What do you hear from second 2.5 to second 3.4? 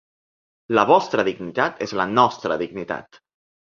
dignitat!